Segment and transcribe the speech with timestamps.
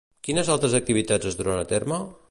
[0.27, 2.03] Quines altres activitats es duran a terme?